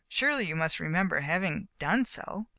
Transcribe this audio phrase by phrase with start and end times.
[0.09, 2.47] Surely you must remember having done so.'